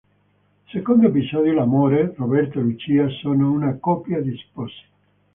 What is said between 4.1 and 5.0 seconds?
di sposi.